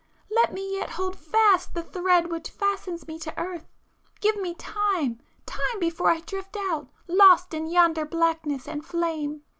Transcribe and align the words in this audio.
Let 0.31 0.51
me 0.51 0.77
yet 0.79 0.89
hold 0.89 1.15
fast 1.15 1.75
the 1.75 1.83
thread 1.83 2.31
which 2.31 2.49
fastens 2.49 3.07
me 3.07 3.19
to 3.19 3.37
earth,—give 3.39 4.35
me 4.35 4.55
time—time 4.55 5.79
before 5.79 6.09
I 6.09 6.21
drift 6.21 6.57
out, 6.57 6.89
lost 7.07 7.53
in 7.53 7.67
yonder 7.67 8.03
blackness 8.05 8.67
and 8.67 8.83
flame! 8.83 9.43